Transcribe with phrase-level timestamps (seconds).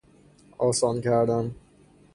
[0.57, 1.55] آسان کردن